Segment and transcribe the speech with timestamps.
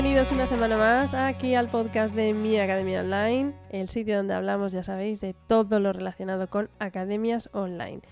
[0.00, 4.70] bienvenidos una semana más aquí al podcast de Mi Academia Online, el sitio donde hablamos,
[4.70, 8.02] ya sabéis, de todo lo relacionado con academias online.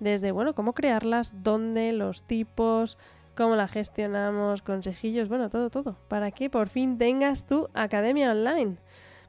[0.00, 2.98] Desde, bueno, cómo crearlas, dónde, los tipos,
[3.36, 8.78] cómo la gestionamos, consejillos, bueno, todo, todo, para que por fin tengas tu academia online.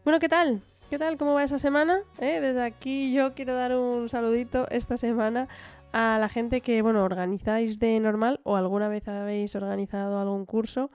[0.03, 0.63] Bueno, ¿qué tal?
[0.89, 1.17] ¿Qué tal?
[1.17, 1.99] ¿Cómo va esa semana?
[2.17, 2.39] ¿Eh?
[2.41, 5.49] Desde aquí yo quiero dar un saludito esta semana
[5.91, 10.89] a la gente que, bueno, organizáis de normal o alguna vez habéis organizado algún curso,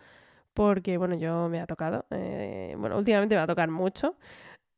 [0.54, 4.16] porque, bueno, yo me ha tocado, eh, bueno, últimamente me va a tocar mucho,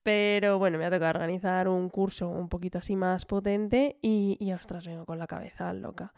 [0.02, 4.52] pero bueno, me ha tocado organizar un curso un poquito así más potente y, y
[4.52, 6.12] ostras, vengo con la cabeza loca.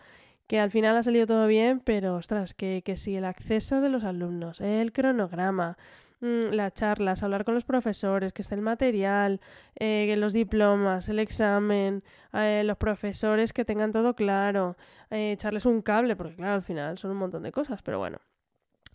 [0.46, 3.88] Que al final ha salido todo bien, pero ostras, que, que si el acceso de
[3.88, 5.76] los alumnos, el cronograma,
[6.20, 9.40] Mm, las charlas, hablar con los profesores, que esté el material,
[9.78, 12.02] eh, los diplomas, el examen,
[12.32, 14.76] eh, los profesores que tengan todo claro,
[15.10, 18.18] eh, echarles un cable, porque claro, al final son un montón de cosas, pero bueno.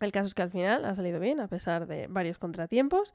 [0.02, 3.13] El caso es que al final ha salido bien, a pesar de varios contratiempos.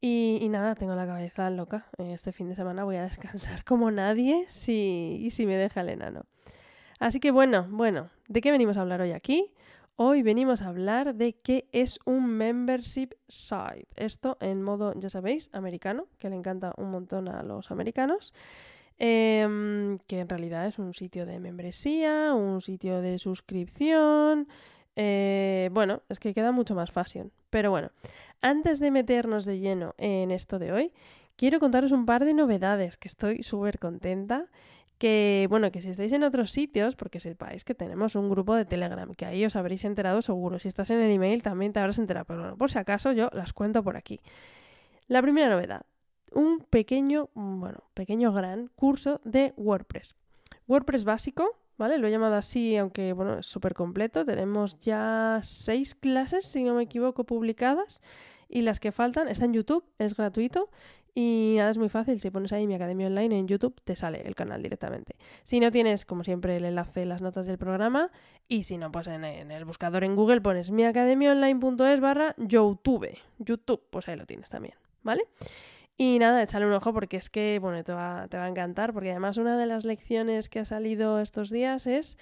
[0.00, 1.88] Y, nada, tengo la cabeza loca.
[1.98, 5.88] Este fin de semana voy a descansar como nadie si, y si me deja el
[5.88, 6.22] enano.
[7.00, 9.52] Así que bueno, bueno, ¿de qué venimos a hablar hoy aquí?
[9.96, 13.88] Hoy venimos a hablar de qué es un membership site.
[13.96, 18.32] Esto en modo, ya sabéis, americano, que le encanta un montón a los americanos.
[19.00, 24.48] Em, que en realidad es un sitio de membresía, un sitio de suscripción.
[25.00, 27.30] Eh, bueno, es que queda mucho más fácil.
[27.50, 27.90] Pero bueno,
[28.42, 30.92] antes de meternos de lleno en esto de hoy,
[31.36, 34.46] quiero contaros un par de novedades que estoy súper contenta
[34.98, 38.64] que, bueno, que si estáis en otros sitios, porque sepáis que tenemos un grupo de
[38.64, 40.58] Telegram, que ahí os habréis enterado seguro.
[40.58, 43.30] Si estás en el email también te habrás enterado, pero bueno, por si acaso yo
[43.32, 44.20] las cuento por aquí.
[45.06, 45.82] La primera novedad,
[46.32, 50.16] un pequeño, bueno, pequeño gran curso de WordPress.
[50.66, 51.98] WordPress básico, ¿vale?
[51.98, 54.24] Lo he llamado así, aunque bueno, es súper completo.
[54.24, 58.02] Tenemos ya seis clases, si no me equivoco, publicadas.
[58.50, 60.70] Y las que faltan, está en YouTube, es gratuito
[61.20, 62.20] y nada, es muy fácil.
[62.20, 65.16] Si pones ahí mi academia online en YouTube, te sale el canal directamente.
[65.42, 68.12] Si no tienes, como siempre, el enlace en las notas del programa.
[68.46, 73.08] Y si no, pues en, el buscador en Google pones miacademiaonline.es barra YouTube.
[73.38, 75.24] YouTube, pues ahí lo tienes también, ¿vale?
[75.98, 78.94] Y nada, échale un ojo porque es que, bueno, te va, te va a encantar.
[78.94, 82.16] Porque además una de las lecciones que ha salido estos días es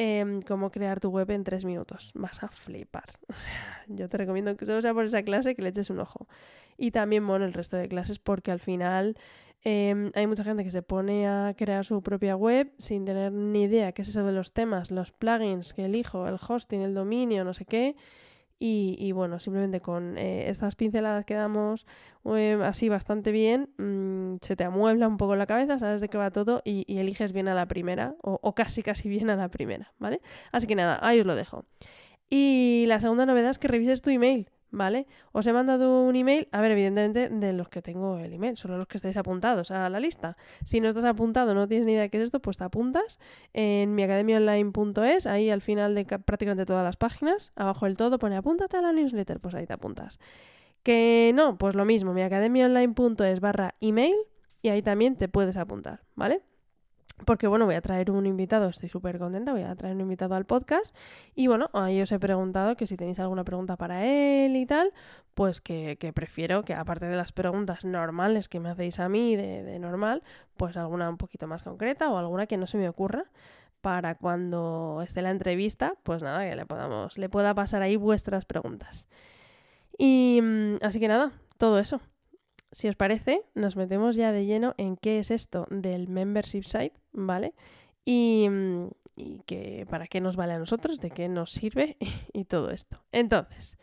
[0.00, 2.12] Em, cómo crear tu web en tres minutos.
[2.14, 3.18] Vas a flipar.
[3.88, 6.28] Yo te recomiendo que solo sea por esa clase que le eches un ojo.
[6.76, 9.16] Y también, bueno, el resto de clases porque al final
[9.64, 13.64] em, hay mucha gente que se pone a crear su propia web sin tener ni
[13.64, 17.42] idea qué es eso de los temas, los plugins que elijo, el hosting, el dominio,
[17.42, 17.96] no sé qué.
[18.60, 21.86] Y, bueno, simplemente con eh, estas pinceladas que damos
[22.24, 26.18] eh, así bastante bien, mm, se te amuebla un poco la cabeza, sabes de qué
[26.18, 29.48] va todo y, eliges bien a la primera, o, o, casi casi bien a la
[29.48, 30.20] primera, ¿vale?
[30.50, 31.66] Así que nada, ahí os lo dejo.
[32.28, 34.48] Y la segunda novedad es que revises tu email.
[34.70, 35.06] ¿Vale?
[35.32, 38.78] Os he mandado un email, a ver, evidentemente de los que tengo el email, solo
[38.78, 40.36] los que estáis apuntados a la lista.
[40.64, 43.18] Si no estás apuntado, no tienes ni idea de qué es esto, pues te apuntas
[43.52, 48.76] en miacademiaonline.es, ahí al final de prácticamente todas las páginas, abajo del todo pone apúntate
[48.76, 50.18] a la newsletter, pues ahí te apuntas.
[50.82, 54.14] Que no, pues lo mismo, miacademiaonline.es barra email
[54.62, 56.42] y ahí también te puedes apuntar, ¿vale?
[57.24, 60.34] Porque bueno, voy a traer un invitado, estoy súper contenta, voy a traer un invitado
[60.34, 60.94] al podcast
[61.34, 64.92] y bueno, ahí os he preguntado que si tenéis alguna pregunta para él y tal,
[65.34, 69.78] pues que, prefiero que aparte de las preguntas normales que me hacéis a mí de,
[69.78, 70.22] normal,
[70.56, 73.24] pues alguna un poquito más concreta o alguna que no se me ocurra
[73.80, 78.44] para cuando esté la entrevista, pues nada, que le podamos, le pueda pasar ahí vuestras
[78.44, 79.06] preguntas.
[79.96, 82.00] Y mm, así que nada, todo eso
[82.72, 86.94] si os parece, nos metemos ya de lleno en qué es esto del membership site,
[87.12, 87.54] ¿vale?
[88.04, 88.48] Y,
[89.46, 91.96] que, para qué nos vale a nosotros, de qué nos sirve
[92.32, 93.02] y todo esto.
[93.12, 93.76] Entonces,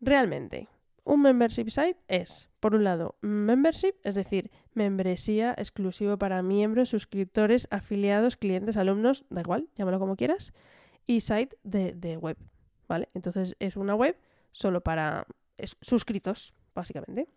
[0.00, 0.68] realmente,
[1.04, 7.68] un membership site es, por un lado, membership, es decir, membresía exclusivo para miembros, suscriptores,
[7.70, 10.52] afiliados, clientes, alumnos, da igual, llámalo como quieras,
[11.06, 12.38] y site de, de web,
[12.88, 13.08] ¿vale?
[13.14, 14.16] Entonces es una web
[14.52, 15.26] solo para
[15.82, 17.28] suscritos, básicamente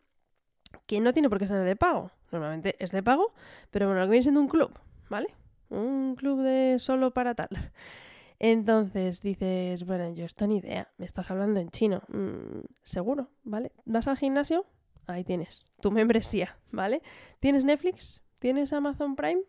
[0.86, 2.12] que no tiene por qué ser de pago.
[2.32, 3.34] Normalmente es de pago,
[3.72, 4.72] pero bueno, lo que viene siendo un club,
[5.10, 5.34] ¿vale?
[5.70, 7.50] Un club de solo para tal.
[8.40, 12.04] Entonces dices, bueno, yo esto ni idea, me estás hablando en chino.
[12.10, 13.72] Mm, seguro, ¿vale?
[13.86, 14.66] ¿Vas al gimnasio?
[15.08, 17.02] Ahí tienes, tu membresía, ¿vale?
[17.40, 18.22] ¿Tienes Netflix?
[18.40, 19.42] ¿Tienes Amazon Prime?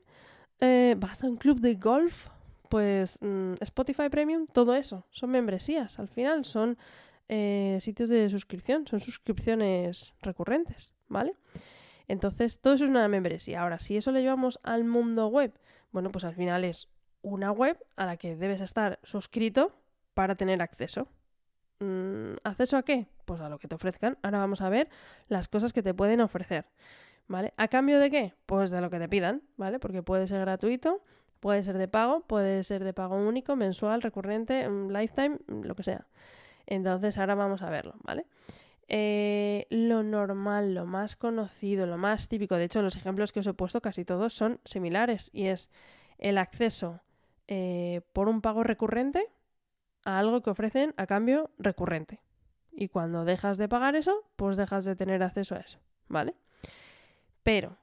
[0.61, 2.29] Eh, ¿Vas a un club de golf?
[2.69, 6.79] Pues mm, Spotify Premium, todo eso, son membresías, al final son
[7.29, 11.35] eh, sitios de suscripción, son suscripciones recurrentes, ¿vale?
[12.07, 13.63] Entonces, todo eso es una membresía.
[13.63, 15.53] Ahora, si eso lo llevamos al mundo web,
[15.93, 16.89] bueno, pues al final es
[17.23, 19.73] una web a la que debes estar suscrito
[20.15, 21.09] para tener acceso.
[21.81, 23.07] Mm, ¿Acceso a qué?
[23.25, 24.19] Pues a lo que te ofrezcan.
[24.23, 24.89] Ahora vamos a ver
[25.29, 26.67] las cosas que te pueden ofrecer.
[27.29, 27.53] ¿Vale?
[27.59, 28.35] ¿A cambio de qué?
[28.47, 29.79] Pues de lo que te pidan, ¿vale?
[29.79, 31.03] Porque puede ser gratuito,
[31.41, 35.75] puede ser de pago, puede ser de pago único, mensual, recurrente, mm, lifetime, mm, lo
[35.75, 36.07] que sea.
[36.69, 38.27] Entonces ahora vamos a verlo, ¿vale?
[38.89, 43.47] Eh, lo normal, lo más conocido, lo más típico, de hecho los ejemplos que os
[43.47, 45.71] he puesto casi todos son similares y es
[46.19, 47.01] el acceso
[47.47, 49.27] eh, por un pago recurrente
[50.05, 52.21] a algo que ofrecen a cambio recurrente.
[52.71, 55.79] Y cuando dejas de pagar eso, pues dejas de tener acceso a eso,
[56.09, 56.35] ¿vale?
[57.43, 57.79] Pero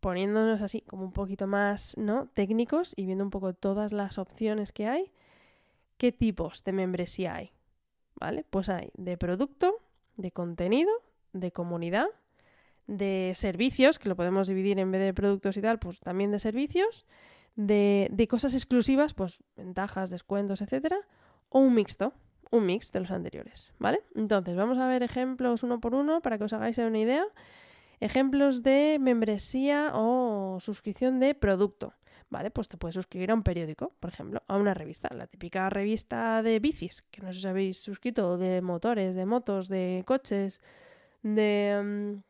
[0.00, 2.26] poniéndonos así como un poquito más ¿no?
[2.34, 5.12] técnicos y viendo un poco todas las opciones que hay,
[5.96, 7.52] ¿qué tipos de membresía hay?
[8.20, 8.44] ¿Vale?
[8.48, 9.76] Pues hay de producto,
[10.16, 10.92] de contenido,
[11.32, 12.06] de comunidad,
[12.86, 16.38] de servicios, que lo podemos dividir en vez de productos y tal, pues también de
[16.38, 17.06] servicios,
[17.56, 20.98] de, de cosas exclusivas, pues ventajas, descuentos, etcétera,
[21.48, 22.12] o un mixto,
[22.50, 24.02] un mix de los anteriores, ¿vale?
[24.14, 27.24] Entonces, vamos a ver ejemplos uno por uno para que os hagáis una idea.
[28.00, 31.92] Ejemplos de membresía o suscripción de producto.
[32.30, 35.68] Vale, pues te puedes suscribir a un periódico, por ejemplo, a una revista, la típica
[35.68, 40.60] revista de bicis, que no sé si habéis suscrito, de motores, de motos, de coches,
[41.24, 42.22] de,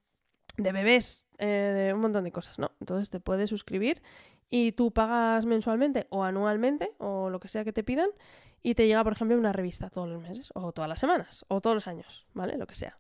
[0.57, 2.73] mm, de bebés, eh, de un montón de cosas, ¿no?
[2.81, 4.03] Entonces te puedes suscribir
[4.49, 8.09] y tú pagas mensualmente o anualmente o lo que sea que te pidan
[8.63, 11.61] y te llega, por ejemplo, una revista todos los meses o todas las semanas o
[11.61, 12.57] todos los años, ¿vale?
[12.57, 12.99] Lo que sea.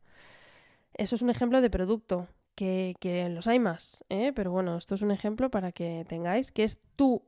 [0.93, 2.29] Eso es un ejemplo de producto
[2.61, 4.33] que, los hay más, ¿eh?
[4.35, 7.23] pero bueno, esto es un ejemplo para que tengáis, que es tú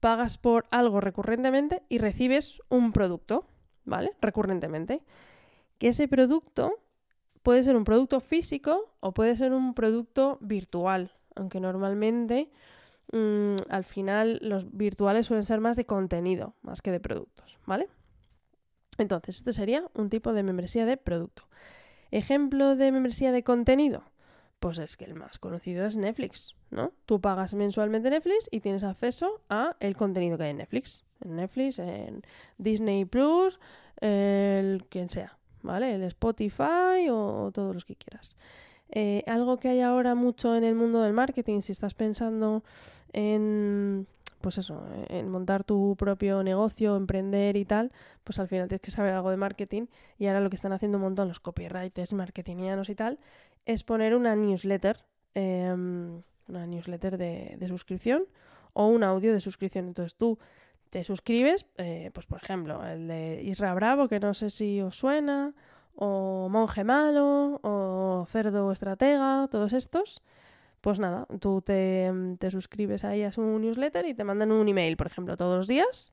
[0.00, 3.46] pagas por algo recurrentemente y recibes un producto,
[3.84, 4.12] ¿vale?
[4.20, 5.02] Recurrentemente.
[5.78, 6.74] Que ese producto
[7.42, 12.50] puede ser un producto físico o puede ser un producto virtual, aunque normalmente
[13.12, 17.88] mm, al final los virtuales suelen ser más de contenido, más que de productos, ¿vale?
[18.98, 21.48] Entonces, este sería un tipo de membresía de producto.
[22.10, 24.04] Ejemplo de membresía de contenido,
[24.64, 26.94] pues es que el más conocido es Netflix, ¿no?
[27.04, 31.04] Tú pagas mensualmente Netflix y tienes acceso a el contenido que hay en Netflix.
[31.22, 32.22] En Netflix, en
[32.56, 33.60] Disney Plus,
[34.00, 35.94] el quien sea, ¿vale?
[35.94, 38.36] El Spotify o, todos los que quieras.
[38.88, 42.64] Eh, algo que hay ahora mucho en el mundo del marketing, si estás pensando
[43.12, 44.06] en
[44.40, 47.92] pues eso, en montar tu propio negocio, emprender y tal,
[48.24, 49.86] pues al final tienes que saber algo de marketing
[50.18, 53.18] y ahora lo que están haciendo un montón los copywriters marketingianos y tal
[53.66, 58.24] es poner una newsletter, em, una newsletter de, suscripción
[58.72, 59.86] o un audio de suscripción.
[59.86, 60.38] Entonces tú
[60.90, 64.96] te suscribes, eh, pues por ejemplo, el de Isra Bravo, que no sé si os
[64.96, 65.54] suena,
[65.96, 70.22] o Monje Malo, o Cerdo Estratega, todos estos.
[70.80, 74.96] Pues nada, tú te, te, suscribes ahí a su newsletter y te mandan un email,
[74.98, 76.12] por ejemplo, todos los días.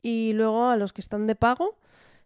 [0.00, 1.76] Y luego a los que están de pago,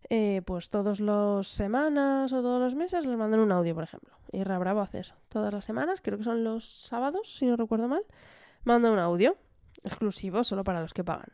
[0.08, 4.14] eh, pues todos los semanas o todos los meses les mandan un audio, por ejemplo.
[4.32, 5.14] Y Bravo hace eso.
[5.28, 8.04] Todas las semanas, creo que son los sábados, si no recuerdo mal,
[8.64, 9.36] manda un audio
[9.84, 11.32] exclusivo solo para los que pagan.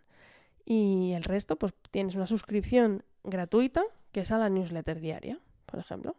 [0.64, 3.82] Y el resto, pues tienes una suscripción gratuita
[4.12, 6.16] que es a la newsletter diaria, por ejemplo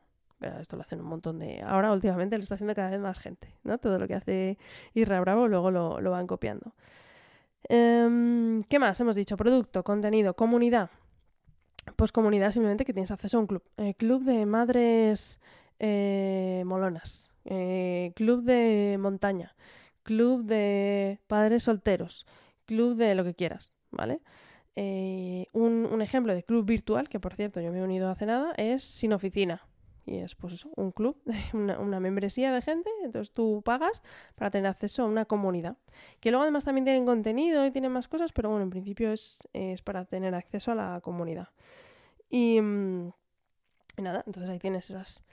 [0.59, 1.61] esto lo hacen un montón de...
[1.61, 3.77] Ahora últimamente lo está haciendo cada vez más gente, ¿no?
[3.77, 4.57] Todo lo que hace
[4.93, 6.73] Irra Bravo luego lo, van copiando.
[7.69, 8.99] Em, ¿Qué más?
[8.99, 10.89] Hemos dicho producto, contenido, comunidad.
[12.03, 13.63] Pues comunidad simplemente que tienes acceso a un club.
[13.77, 15.39] Eh, club de madres
[15.79, 17.31] eh, molonas.
[17.45, 19.55] Eh, club de montaña.
[20.03, 22.25] Club de padres solteros.
[22.65, 24.19] Club de lo que quieras, ¿vale?
[24.75, 28.53] un, un, ejemplo de club virtual, que por cierto yo me he unido hace nada,
[28.57, 29.65] es Sin Oficina.
[30.05, 31.17] Y es pues eso, un club,
[31.53, 34.03] una, membresía de gente, entonces tú pagas
[34.35, 35.77] para tener acceso a una comunidad.
[36.19, 39.47] Que luego además también tienen contenido y tienen más cosas, pero bueno, en principio es,
[39.83, 41.49] para tener acceso a la comunidad.
[42.33, 43.13] Y, mm,
[43.97, 45.23] nada, entonces ahí tienes esas.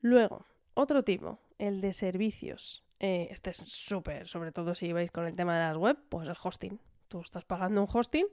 [0.00, 2.82] Luego, otro tipo, el de servicios.
[2.98, 6.26] Eh, este es súper, sobre todo si vais con el tema de las web, pues
[6.26, 6.80] el hosting.
[7.08, 8.24] Tú estás pagando un hosting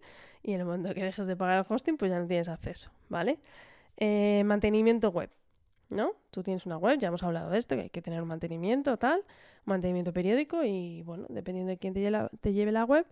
[0.41, 2.91] y en el momento que dejes de pagar el hosting, pues ya no tienes acceso,
[3.09, 3.39] ¿vale?
[3.97, 5.29] Eh, mantenimiento web.
[5.89, 6.13] ¿no?
[6.31, 8.97] Tú tienes una web, ya hemos hablado de esto, que hay que tener un mantenimiento,
[8.97, 9.25] tal,
[9.65, 13.05] mantenimiento periódico y, bueno, dependiendo de quién te lleve, la, te lleve la web,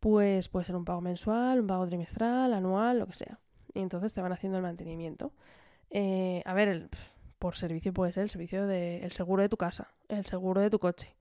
[0.00, 3.38] pues puede ser un pago mensual, un pago trimestral, anual, lo que sea.
[3.74, 5.32] Y entonces te van haciendo el mantenimiento.
[5.90, 6.88] Eh, a ver,
[7.38, 10.78] por servicio puede ser el servicio del seguro de tu casa, el seguro de tu
[10.78, 11.14] coche,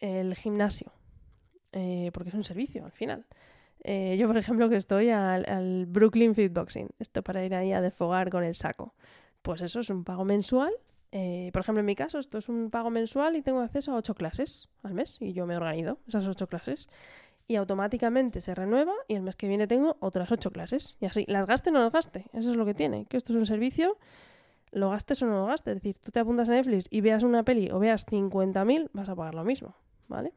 [0.00, 0.92] el gimnasio,
[1.72, 3.26] eh, porque es un servicio al final.
[3.84, 7.80] Eh, yo, por ejemplo, que estoy al, al Brooklyn Fitboxing, esto para ir ahí a
[7.80, 8.94] desfogar con el saco
[9.46, 10.72] pues eso es un pago mensual.
[11.12, 13.94] Eh, por ejemplo, en mi caso, esto es un pago mensual y tengo acceso a
[13.94, 16.88] ocho clases al mes y yo me organizo esas ocho clases.
[17.48, 20.96] Y automáticamente se renueva y el mes que viene tengo otras ocho clases.
[21.00, 22.26] Y así, las gaste o no las gaste.
[22.32, 23.98] Eso es lo que tiene, que esto es un servicio,
[24.72, 25.76] lo gastes o no lo gastes.
[25.76, 29.08] Es decir, tú te apuntas a Netflix y veas una peli o veas 50.000, vas
[29.08, 29.74] a pagar lo mismo,
[30.08, 30.32] ¿vale?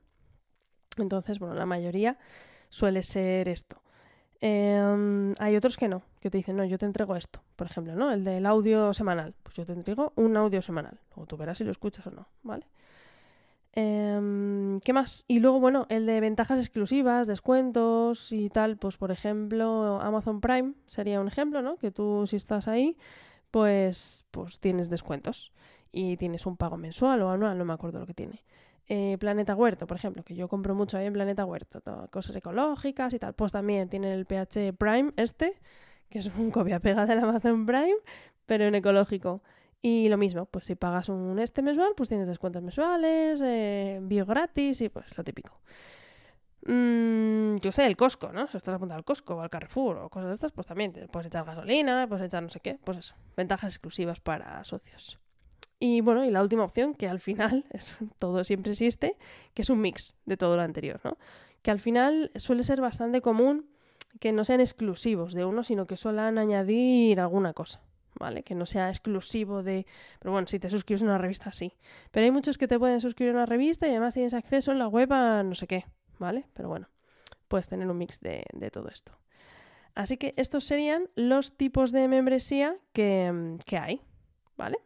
[0.98, 2.18] Entonces, bueno, la mayoría
[2.70, 3.82] suele ser esto.
[4.42, 7.96] Em, hay otros que no, que te dicen, no, yo te entrego esto, por ejemplo,
[7.96, 8.12] ¿no?
[8.12, 9.34] El del audio semanal.
[9.44, 11.00] Pues yo te entrego un audio semanal.
[11.10, 12.66] Luego tú verás si lo escuchas o no, ¿vale?
[13.74, 15.24] Em, ¿Qué más?
[15.28, 20.74] Y luego, bueno, el de ventajas exclusivas, descuentos y tal, pues por ejemplo, Amazon Prime
[20.88, 21.78] sería un ejemplo, ¿no?
[21.78, 22.98] Que tú si estás ahí,
[23.52, 25.52] pues, pues tienes descuentos
[25.92, 28.44] y tienes un pago mensual o anual, no me acuerdo lo que tiene.
[28.88, 33.14] Eh, Planeta Huerto, por ejemplo, que yo compro mucho ahí en Planeta Huerto, cosas ecológicas
[33.14, 35.54] y tal, pues también tiene el PH Prime este,
[36.10, 37.98] que es un copia-pega del Amazon Prime,
[38.48, 39.44] pero en ecológico.
[39.82, 44.26] Y lo mismo, pues si pagas un este mensual, pues tienes descuentos mensuales, eh, envío
[44.26, 45.62] gratis y pues lo típico.
[46.66, 48.48] Mm, yo sé, el Costco, ¿no?
[48.48, 51.28] Si estás apuntado al Costco o al Carrefour o cosas de estas, pues también puedes
[51.28, 55.20] echar gasolina, puedes echar no sé qué, pues eso, ventajas exclusivas para socios.
[55.80, 59.18] Y bueno, y la última opción, que al final es, todo siempre existe,
[59.54, 61.18] que es un mix de todo lo anterior, ¿no?
[61.62, 63.70] Que al final suele ser bastante común
[64.20, 67.82] que no sean exclusivos de uno, sino que suelen añadir alguna cosa.
[68.20, 68.44] ¿Vale?
[68.44, 69.86] Que no sea exclusivo de...
[70.20, 71.74] Pero bueno, si te suscribes a una revista, sí.
[72.12, 74.80] Pero hay muchos que te pueden suscribir a una revista y además tienes acceso en
[74.80, 75.86] la web a no sé qué,
[76.18, 76.46] ¿vale?
[76.54, 76.88] Pero bueno,
[77.48, 79.12] puedes tener un mix de, todo esto.
[79.96, 84.02] Así que estos serían los tipos de membresía que, que hay,
[84.56, 84.78] ¿vale?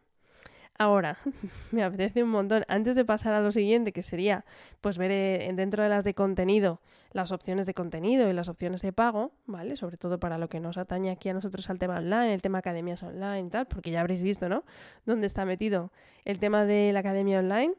[0.78, 1.16] Ahora,
[1.72, 4.44] me apetece un montón, antes de pasar a lo siguiente, que sería
[4.80, 6.80] pues ver eh, dentro de las de contenido
[7.14, 9.76] las opciones de contenido y las opciones de pago, ¿vale?
[9.76, 12.58] Sobre todo para lo que nos atañe aquí a nosotros al tema online, el tema
[12.58, 14.64] academias online, tal, porque ya habréis visto, ¿no?
[15.06, 15.92] Dónde está metido
[16.24, 17.74] el tema de la academia online.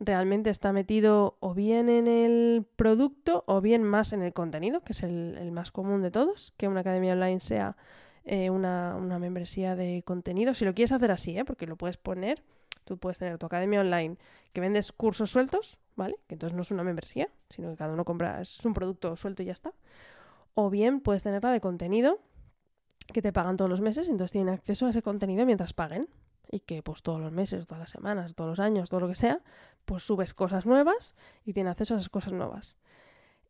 [0.00, 4.92] Realmente está metido o bien en el producto o bien más en el contenido, que
[4.92, 7.76] es el más común de todos, que una academia online sea
[8.24, 10.54] eh, una, membresía de contenido.
[10.54, 11.44] Si lo quieres hacer así, ¿eh?
[11.44, 12.42] porque lo puedes poner,
[12.84, 14.16] tú puedes tener tu academia online
[14.52, 16.16] que vendes cursos sueltos, ¿vale?
[16.26, 19.42] Que entonces no es una membresía, sino que cada uno compra, es un producto suelto
[19.42, 19.72] y ya está.
[20.54, 22.20] O bien puedes tenerla de contenido
[23.12, 26.08] que te pagan todos los meses, entonces tienen acceso a ese contenido mientras paguen.
[26.54, 29.14] Y que pues todos los meses, todas las semanas, todos los años, todo lo que
[29.14, 29.40] sea,
[29.86, 31.14] pues subes cosas nuevas
[31.46, 32.76] y tienen acceso a esas cosas nuevas.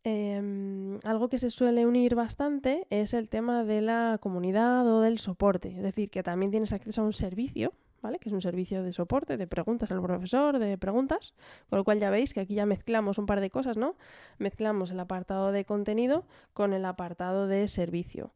[0.04, 5.18] Em, algo que se suele unir bastante es el tema de la comunidad o del
[5.21, 5.68] soporte.
[5.76, 8.18] Es decir, que también tienes acceso a un servicio, ¿vale?
[8.18, 11.35] Que es un servicio de soporte, de preguntas al profesor, de preguntas.
[11.71, 13.94] Con lo cual ya veis que aquí ya mezclamos un par de cosas, ¿no?
[14.38, 18.32] Mezclamos el apartado de contenido con el apartado de servicio.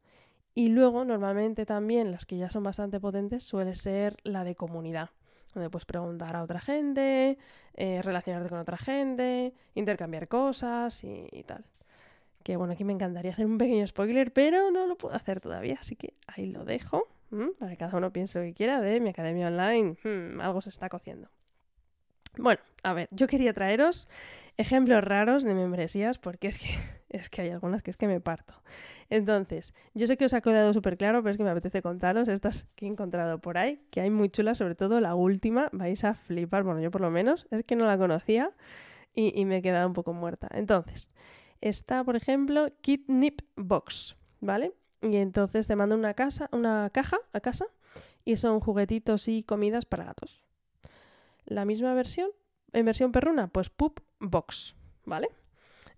[0.54, 5.10] Y luego, normalmente también, las que ya son bastante potentes, suele ser la de comunidad
[5.56, 7.38] donde puedes preguntar a otra gente,
[7.74, 11.64] eh, relacionarte con otra gente, intercambiar cosas y, tal.
[12.42, 15.78] Que bueno, aquí me encantaría hacer un pequeño spoiler, pero no lo puedo hacer todavía,
[15.80, 17.08] así que ahí lo dejo,
[17.58, 19.96] para que cada uno piense lo que quiera de mi academia online.
[20.04, 21.28] Hmm, algo se está cociendo.
[22.36, 24.08] Bueno, a ver, yo quería traeros
[24.58, 26.68] ejemplos raros de membresías porque es que,
[27.16, 28.54] es que hay algunas que es que me parto.
[29.10, 32.28] Entonces, yo sé que os ha quedado súper claro, pero es que me apetece contaros
[32.28, 36.04] estas que he encontrado por ahí, que hay muy chulas, sobre todo la última, vais
[36.04, 38.50] a flipar, bueno, yo por lo menos, es que no la conocía
[39.14, 40.48] y, me he quedado un poco muerta.
[40.52, 41.10] Entonces,
[41.60, 44.74] está, por ejemplo, Kidnip Box, ¿vale?
[45.00, 47.66] Y entonces te manda una, casa, una caja a casa
[48.24, 50.42] y son juguetitos y comidas para gatos.
[51.46, 52.30] La misma versión,
[52.72, 55.30] en versión perruna, pues Poop Box, ¿vale?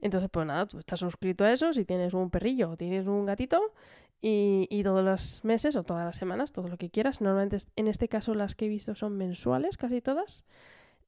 [0.00, 3.26] Entonces, pues nada, tú estás suscrito a eso, si tienes un perrillo o tienes un
[3.26, 3.72] gatito,
[4.20, 7.20] y, todos los meses o todas las semanas, todo lo que quieras.
[7.20, 10.44] Normalmente, en este caso, las que he visto son mensuales, casi todas.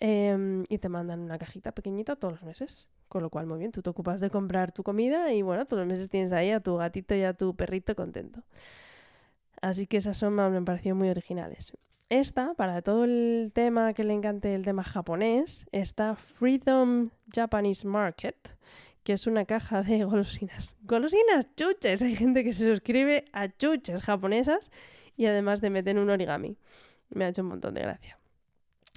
[0.00, 2.88] Em, y te mandan una cajita pequeñita todos los meses.
[3.08, 5.80] Con lo cual, muy bien, tú te ocupas de comprar tu comida y bueno, todos
[5.80, 8.42] los meses tienes ahí a tu gatito y a tu perrito contento.
[9.60, 11.72] Así que esas son, me han parecido muy originales.
[12.10, 18.36] Esta, para todo el tema que le encante el tema japonés, está Freedom Japanese Market,
[19.04, 20.74] que es una caja de golosinas.
[20.82, 22.02] Golosinas, chuches.
[22.02, 24.72] Hay gente que se suscribe a chuches japonesas
[25.16, 26.56] y además de meter un origami.
[27.10, 28.18] Me ha hecho un montón de gracia.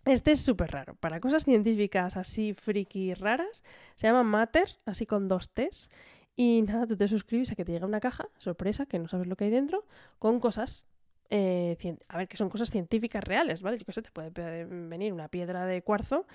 [0.06, 0.96] Este es súper raro.
[0.96, 3.62] Para cosas científicas así friki raras,
[3.96, 5.92] se llama Matter, así con dos T's.
[6.36, 9.28] Y nada, tú te suscribes a que te llega una caja, sorpresa, que no sabes
[9.28, 9.86] lo que hay dentro,
[10.18, 10.88] con cosas
[11.30, 11.78] eh,
[12.08, 13.78] a ver, que son cosas científicas reales, ¿vale?
[13.78, 16.26] Yo qué sé, te puede venir una piedra de cuarzo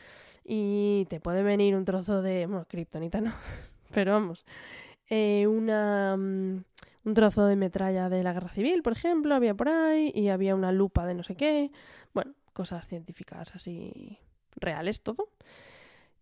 [0.45, 3.33] y te puede venir un trozo de, bueno, kriptonita no,
[3.93, 4.45] pero vamos,
[5.09, 6.65] eh, una, mm,
[7.05, 10.55] un trozo de metralla de la guerra civil, por ejemplo, había por ahí, y había
[10.55, 11.71] una lupa de no sé qué,
[12.13, 14.19] bueno, cosas científicas así
[14.57, 15.29] reales todo,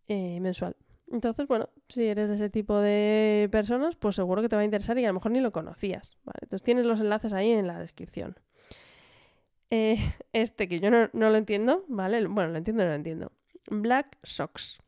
[0.09, 0.77] eh, mensual.
[1.11, 4.65] Entonces, bueno, si eres de ese tipo de personas, pues seguro que te va a
[4.65, 6.17] interesar y a lo mejor ni lo conocías.
[6.25, 6.39] ¿vale?
[6.43, 8.37] Entonces tienes los enlaces ahí en la descripción.
[9.71, 9.99] Eh,
[10.33, 12.27] este que yo no, no, lo entiendo, ¿vale?
[12.27, 13.33] Bueno, lo entiendo, no lo entiendo.
[13.69, 14.79] Black Socks.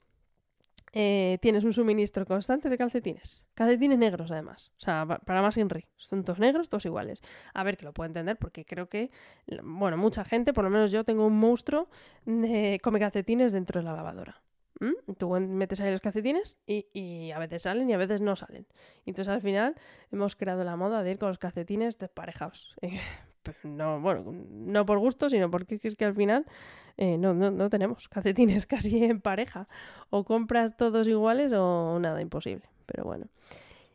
[0.92, 3.46] Eh, tienes un suministro constante de calcetines.
[3.54, 4.72] Calcetines negros, además.
[4.78, 5.86] O sea, para más Inri.
[5.96, 7.20] Son todos negros, todos iguales.
[7.52, 9.10] A ver, que lo puedo entender porque creo que,
[9.62, 11.88] bueno, mucha gente, por lo menos yo, tengo un monstruo
[12.24, 14.42] de come calcetines dentro de la lavadora.
[15.18, 18.64] Tú metes ahí los calcetines y, y, a veces salen y a veces no salen.
[19.06, 19.74] Entonces al final
[20.12, 22.76] hemos creado la moda de ir con los calcetines desparejados.
[23.64, 26.46] no, bueno, no por gusto, sino porque es que al final
[26.96, 29.68] eh, no, no, no, tenemos calcetines casi en pareja.
[30.10, 32.64] O compras todos iguales o nada, imposible.
[32.86, 33.26] Pero bueno.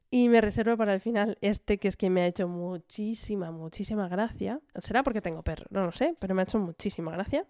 [0.09, 4.07] Y me reservo para el final este que es que me ha hecho muchísima, muchísima
[4.07, 4.59] gracia.
[4.75, 7.47] Será porque tengo perro, no lo sé, pero me ha hecho muchísima gracia.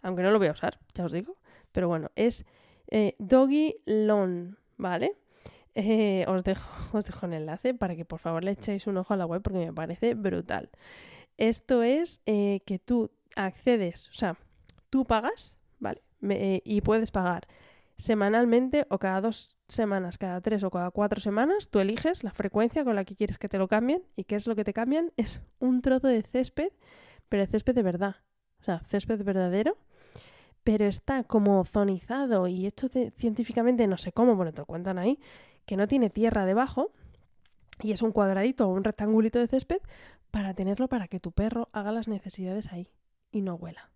[0.00, 1.36] Aunque no lo voy a usar, ya os digo.
[1.70, 2.46] Pero bueno, es
[2.90, 5.16] eh, Doggy Lone, ¿vale?
[5.74, 9.12] Eh, os, dejo, os dejo el enlace para que por favor le echéis un ojo
[9.12, 10.70] a la web porque me parece brutal.
[11.38, 14.36] Esto es que tú accedes, o sea,
[14.90, 16.02] tú pagas, ¿vale?
[16.22, 17.46] Eh, y puedes pagar
[17.96, 22.84] semanalmente o cada dos semanas, cada tres o cada cuatro semanas, tú eliges la frecuencia
[22.84, 25.12] con la que quieres que te lo cambien y qué es lo que te cambian
[25.16, 26.72] es un trozo de césped,
[27.28, 28.16] pero de césped de verdad,
[28.60, 29.76] o sea, césped verdadero,
[30.64, 35.18] pero está como zonizado y hecho científicamente, no sé cómo, bueno, te lo cuentan ahí,
[35.66, 36.92] que no tiene tierra debajo
[37.82, 39.80] y es un cuadradito o un rectangulito de césped
[40.30, 42.90] para tenerlo para que tu perro haga las necesidades ahí
[43.30, 43.90] y no huela.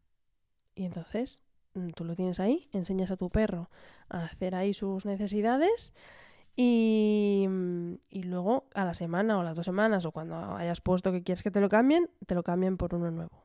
[0.74, 1.42] Y entonces
[1.74, 3.70] mm, tú lo tienes ahí, enseñas a tu perro
[4.08, 5.92] a hacer ahí sus necesidades
[6.56, 11.12] y, mm, y, luego a la semana o las dos semanas o cuando hayas puesto
[11.12, 13.42] que quieres que te lo cambien, te lo cambian por uno nuevo.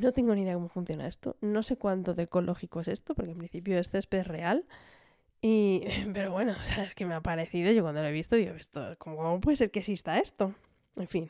[0.00, 1.36] No tengo ni idea cómo funciona esto.
[1.40, 4.66] No sé cuánto de ecológico es esto, porque en principio es real.
[5.46, 5.82] Y,
[6.14, 8.54] pero bueno, o sea, es que me ha parecido, yo cuando lo he visto digo,
[8.54, 10.54] esto, ¿cómo puede ser que exista esto?
[10.96, 11.28] En fin.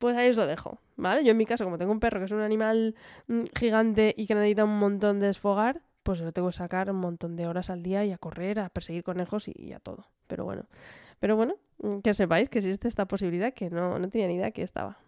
[0.00, 1.22] Pues ahí os lo dejo, ¿vale?
[1.22, 2.96] Yo en mi caso, como tengo un perro que es un animal
[3.28, 6.96] mm, gigante y que necesita un montón de desfogar, pues lo tengo que sacar un
[6.96, 10.08] montón de horas al día y a correr, a perseguir conejos y, a todo.
[10.26, 10.66] Pero bueno,
[11.20, 14.50] pero bueno, mm, que sepáis que existe esta posibilidad que no, no tenía ni idea
[14.50, 14.98] que estaba.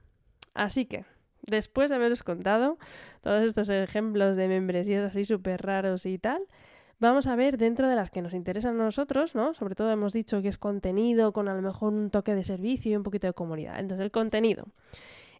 [0.55, 1.05] Así que,
[1.43, 2.79] después de haberos contado
[3.23, 6.43] todos estos ejemplos de membresías así súper raros y tal,
[7.01, 9.55] vamos a ver dentro de las que nos interesan a nosotros, ¿no?
[9.55, 12.93] Sobre todo hemos dicho que es contenido con a lo mejor un toque de servicio
[12.93, 13.81] y un poquito de comodidad.
[13.81, 14.67] Entonces, el contenido.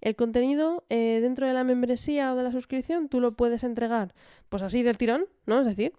[0.01, 4.15] El contenido eh, dentro de la membresía o de la suscripción tú lo puedes entregar
[4.49, 5.61] pues así del tirón, ¿no?
[5.61, 5.93] Es decir,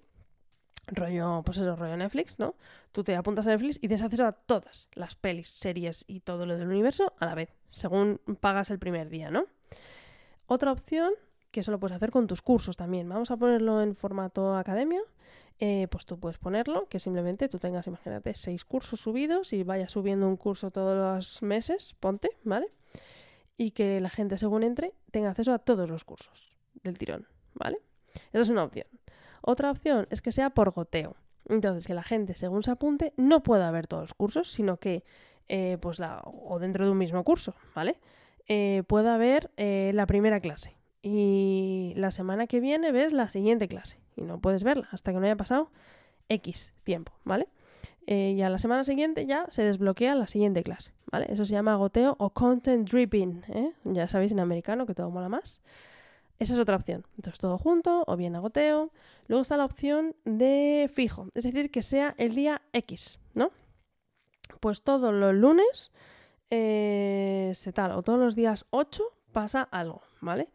[0.87, 2.55] rollo, pues eso, rollo Netflix, ¿no?
[2.91, 6.47] Tú te apuntas a Netflix y tienes acceso a todas las pelis, series y todo
[6.47, 9.45] lo del universo a la vez, según pagas el primer día, ¿no?
[10.47, 11.13] Otra opción,
[11.51, 13.07] que eso lo puedes hacer con tus cursos también.
[13.07, 15.01] Vamos a ponerlo en formato academia
[15.63, 19.91] eh, pues tú puedes ponerlo, que simplemente tú tengas, imagínate, seis cursos subidos y vayas
[19.91, 22.65] subiendo un curso todos los meses, ponte, ¿vale?
[23.57, 27.77] Y que la gente según entre tenga acceso a todos los cursos del tirón, ¿vale?
[28.33, 28.87] Esa es una opción.
[29.43, 31.15] Otra opción es que sea por goteo.
[31.47, 35.03] Entonces, que la gente según se apunte no pueda ver todos los cursos, sino que,
[35.47, 37.99] eh, pues la, o dentro de un mismo curso, ¿vale?
[38.47, 40.75] Eh, pueda ver la primera clase.
[41.03, 45.19] Y la semana que viene ves la siguiente clase y no puedes verla hasta que
[45.19, 45.71] no haya pasado
[46.29, 47.47] X tiempo, ¿vale?
[48.07, 51.27] Eh, y a la semana siguiente ya se desbloquea la siguiente clase, ¿vale?
[51.29, 53.73] Eso se llama goteo o content dripping, ¿eh?
[53.83, 55.61] Ya sabéis en americano que todo mola más.
[56.39, 57.05] Esa es otra opción.
[57.17, 58.91] Entonces todo junto o bien a goteo.
[59.27, 63.51] Luego está la opción de fijo, es decir, que sea el día X, ¿no?
[64.59, 65.91] Pues todos los lunes
[66.49, 70.49] eh, se tal, o todos los días 8 pasa algo, ¿vale?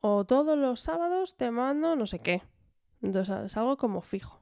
[0.00, 2.42] O todos los sábados te mando no sé qué,
[3.02, 4.40] entonces es algo como fijo.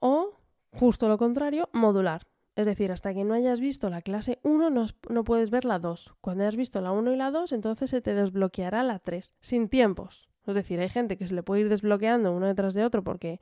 [0.00, 0.38] O,
[0.70, 2.26] justo lo contrario, modular.
[2.58, 6.14] Es decir, hasta que no hayas visto la clase 1 no, puedes ver la 2.
[6.20, 9.68] Cuando hayas visto la 1 y la 2, entonces se te desbloqueará la 3, sin
[9.68, 10.28] tiempos.
[10.44, 13.38] Es decir, hay gente que se le puede ir desbloqueando uno detrás de otro porque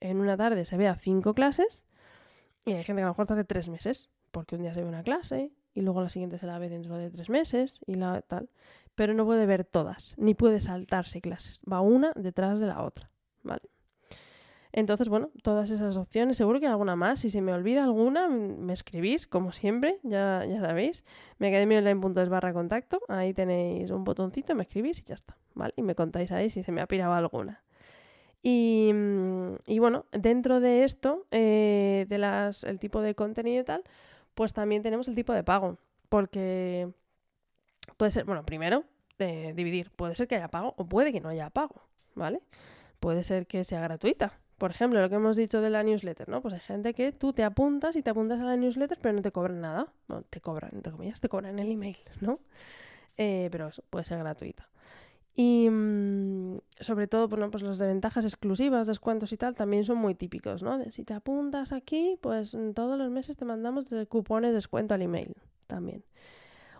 [0.00, 1.86] en una tarde se vea 5 clases
[2.64, 4.88] y hay gente que a lo mejor tarde 3 meses, porque un día se ve
[4.88, 8.22] una clase y luego la siguiente se la ve dentro de 3 meses y la
[8.22, 8.48] tal.
[8.94, 11.60] Pero no puede ver todas, ni puede saltarse clases.
[11.70, 13.10] Va una detrás de la otra.
[13.44, 13.62] ¿Vale?
[14.76, 17.20] Entonces, bueno, todas esas opciones, seguro que alguna más.
[17.20, 21.04] Si se me olvida alguna, me escribís, como siempre, ya, ya sabéis.
[21.38, 25.74] es barra contacto, ahí tenéis un botoncito, me escribís y ya está, ¿vale?
[25.76, 27.62] Y me contáis ahí si se me ha pirado alguna.
[28.42, 28.92] Y,
[29.66, 33.84] y bueno, dentro de esto, eh, de las, el tipo de contenido y tal,
[34.34, 35.78] pues también tenemos el tipo de pago.
[36.08, 36.88] Porque
[37.96, 38.84] puede ser, bueno, primero,
[39.18, 41.76] de dividir, puede ser que haya pago o puede que no haya pago,
[42.16, 42.42] ¿vale?
[43.04, 46.40] Puede ser que sea gratuita, Por ejemplo, lo que hemos dicho de la newsletter, ¿no?
[46.40, 49.20] Pues hay gente que tú te apuntas y te apuntas a la newsletter, pero no
[49.20, 49.92] te cobran nada.
[50.08, 52.38] No, te cobran, entre comillas, te cobran el email, ¿no?
[53.18, 54.70] Eh, pero eso puede ser gratuita.
[55.34, 59.98] Y mm, sobre todo, bueno, pues las de ventajas exclusivas, descuentos y tal, también son
[59.98, 60.82] muy típicos, ¿no?
[60.90, 65.36] Si te apuntas aquí, pues todos los meses te mandamos cupones de descuento al email
[65.66, 66.04] también.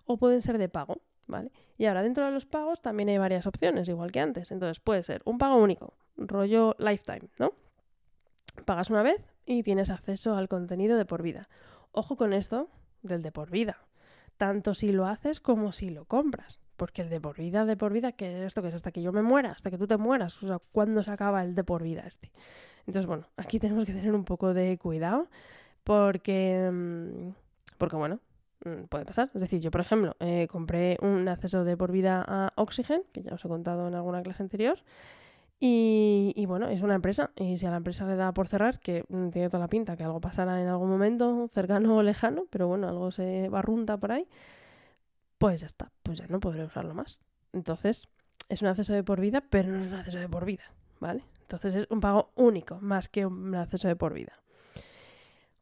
[0.07, 1.51] O pueden ser de pago, ¿vale?
[1.77, 4.53] Y ahora dentro de los pagos también hay varias opciones, igual que antes.
[4.53, 7.53] Entonces puede ser un pago único, rollo lifetime, ¿no?
[8.65, 11.49] Pagas una vez y tienes acceso al contenido de por vida.
[11.93, 12.69] Ojo con esto
[13.03, 13.79] del de por vida,
[14.37, 16.61] tanto si lo haces como si lo compras.
[16.77, 19.01] Porque el de por vida, de por vida, que es esto que es hasta que
[19.01, 21.63] yo me muera, hasta que tú te mueras, o sea, ¿cuándo se acaba el de
[21.63, 22.33] por vida este?
[22.87, 25.29] Entonces, bueno, aquí tenemos que tener un poco de cuidado
[25.85, 27.29] porque, mm,
[27.79, 28.19] porque bueno,
[28.65, 29.31] mm, puede pasar.
[29.35, 33.23] Es decir, yo, por ejemplo, eh, compré un acceso de por vida a Oxygen, que
[33.23, 34.81] ya os he contado en alguna clase anterior,
[35.61, 37.31] y, bueno, es una empresa.
[37.37, 39.97] Y si a la empresa le da por cerrar, que mm, tiene toda la pinta
[39.97, 44.13] que algo pasará en algún momento cercano o lejano, pero bueno, algo se barrunta por
[44.13, 44.29] ahí,
[45.39, 47.21] pues ya está, pues ya no podré usarlo más.
[47.53, 48.09] Entonces,
[48.49, 50.65] es un acceso de por vida, pero no es un acceso de por vida,
[51.01, 51.25] ¿vale?
[51.43, 54.33] Entonces es un pago único, más que un acceso de por vida.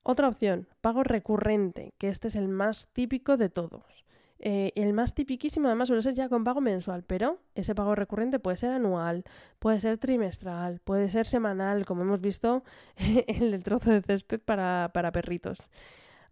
[0.03, 4.05] Otra opción, pago recurrente, que este es el más típico de todos.
[4.45, 8.41] Eh, el más tipiquísimo además suele ser ya con pago mensual, pero ese pago recurrente
[8.41, 9.23] puede ser anual,
[9.61, 12.65] puede ser trimestral, puede ser semanal, como hemos visto
[12.97, 15.59] en el trozo de césped para, perritos.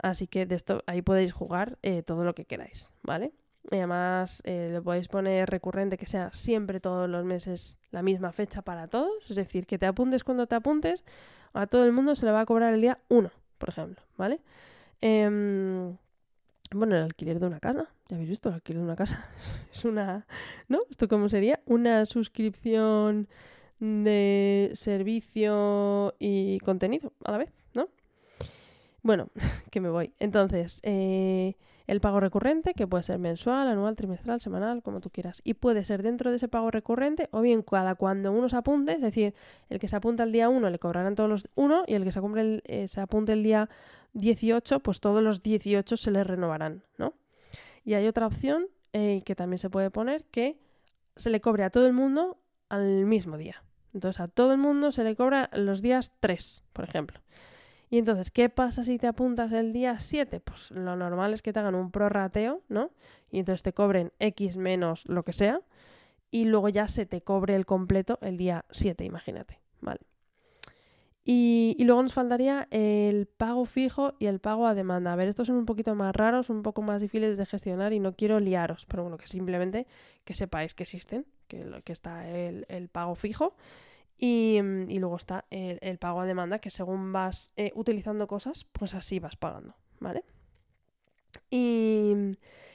[0.02, 3.32] Así que de esto ahí podéis jugar eh, todo lo que queráis, ¿vale?
[3.70, 8.32] Y además eh, lo podéis poner recurrente que sea siempre todos los meses la misma
[8.32, 11.04] fecha para todos, es decir, que te apuntes cuando te apuntes,
[11.52, 14.40] a todo el mundo se le va a cobrar el día 1, por ejemplo, ¿vale?
[15.00, 15.96] Em,
[16.72, 19.28] bueno, el alquiler de una casa, ya habéis visto, el alquiler una casa
[19.72, 20.26] es una,
[20.68, 20.80] ¿no?
[20.90, 21.60] ¿Esto cómo sería?
[21.64, 23.28] Una suscripción
[23.78, 27.88] de servicio y contenido a la vez, ¿no?
[29.02, 29.28] Bueno,
[29.70, 30.12] que me voy.
[30.18, 31.54] Entonces, eh,
[31.86, 35.40] el pago recurrente, que puede ser mensual, anual, trimestral, semanal, como tú quieras.
[35.44, 38.92] Y puede ser dentro de ese pago recurrente o bien cada cuando uno se apunte,
[38.92, 39.34] es decir,
[39.68, 42.12] el que se apunta el día 1 le cobrarán todos los 1 y el que
[42.12, 43.68] se, el, eh, se apunte el día
[44.14, 47.14] 18, pues todos los 18 se les renovarán, ¿no?
[47.84, 50.58] Y hay otra opción eh, que también se puede poner que
[51.16, 52.38] se le cobre a todo el mundo
[52.68, 53.62] al mismo día.
[53.92, 57.20] Entonces a todo el mundo se le cobra los días 3, por ejemplo.
[57.90, 60.38] Y entonces, ¿qué pasa si te apuntas el día 7?
[60.40, 62.92] Pues lo normal es que te hagan un prorrateo, ¿no?
[63.32, 65.60] Y entonces te cobren X menos lo que sea.
[66.30, 69.60] Y luego ya se te cobre el completo el día 7, imagínate.
[69.80, 70.00] Vale.
[71.24, 75.12] Y, luego nos faltaría el pago fijo y el pago a demanda.
[75.12, 78.00] A ver, estos son un poquito más raros, un poco más difíciles de gestionar y
[78.00, 79.86] no quiero liaros, pero bueno, que simplemente
[80.24, 83.54] que sepáis que existen, que, que está el, pago fijo
[84.16, 89.18] y, luego está el, pago a demanda, que según vas eh, utilizando cosas, pues así
[89.18, 90.24] vas pagando, ¿vale?
[91.50, 92.12] Y,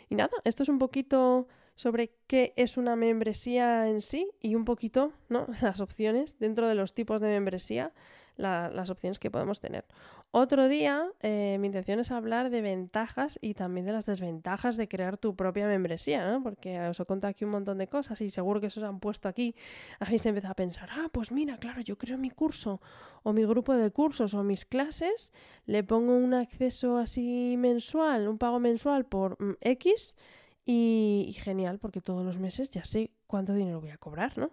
[0.09, 4.65] y nada, esto es un poquito sobre qué es una membresía en sí y un
[4.65, 5.47] poquito, ¿no?
[5.61, 7.91] Las opciones dentro de los tipos de membresía
[8.37, 9.85] las opciones que podemos tener.
[10.31, 14.89] Otro día, eh, mi intención es hablar de ventajas y también de las desventajas de
[14.89, 16.43] crear tu propia membresía, ¿no?
[16.43, 19.29] Porque os he contado aquí un montón de cosas y seguro que os han puesto
[19.29, 19.55] aquí.
[19.99, 22.81] Habéis empezado a pensar, ah, pues mira, claro, yo creo mi curso
[23.23, 25.31] o mi grupo de cursos o mis clases,
[25.65, 30.17] le pongo un acceso así mensual, un pago mensual por mm, X
[30.65, 34.51] y, y genial, porque todos los meses ya sé cuánto dinero voy a cobrar, ¿no?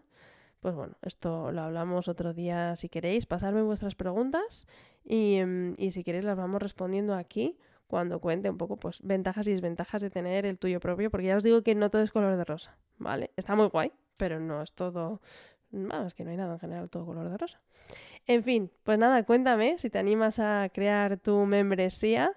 [0.62, 3.26] Pues bueno, esto lo hablamos otro día si queréis.
[3.26, 4.68] Pasarme vuestras preguntas
[5.04, 9.50] mm, y, si queréis las vamos respondiendo aquí cuando cuente un poco pues ventajas y
[9.50, 12.36] desventajas de tener el tuyo propio, porque ya os digo que no todo es color
[12.36, 13.32] de rosa, ¿vale?
[13.36, 15.20] Está muy guay, pero no es todo,
[15.72, 17.60] vamos, es que no hay nada en general todo color de rosa.
[18.28, 22.32] En fin, pues nada, cuéntame si te animas a crear tu membresía.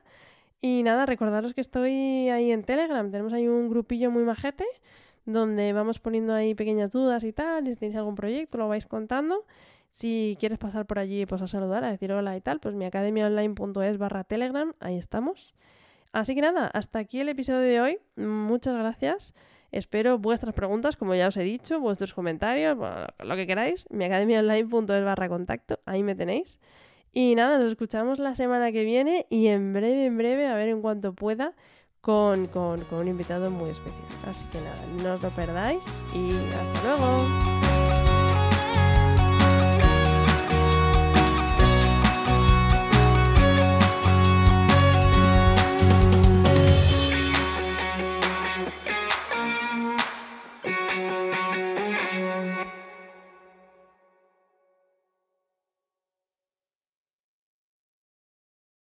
[0.61, 4.65] Y nada, recordaros que estoy ahí en Telegram, tenemos ahí un grupillo muy majete
[5.25, 8.85] donde vamos poniendo ahí pequeñas dudas y tal, y si tenéis algún proyecto lo vais
[8.85, 9.45] contando.
[9.89, 12.85] Si quieres pasar por allí pues a saludar, a decir hola y tal, pues mi
[12.85, 15.55] academiaonline.es barra telegram, ahí estamos.
[16.11, 17.99] Así que nada, hasta aquí el episodio de hoy.
[18.15, 19.33] Muchas gracias.
[19.71, 23.85] Espero vuestras preguntas, como ya os he dicho, vuestros comentarios, lo que queráis.
[23.89, 26.59] Mi academiaonline.es barra contacto, ahí me tenéis.
[27.11, 30.67] Y nada, nos escuchamos la semana que viene y en breve, en breve, a ver
[30.67, 31.53] en cuanto pueda,
[32.05, 34.05] con, con, un invitado muy especial.
[34.29, 37.54] Así que nada, no os lo perdáis y hasta luego.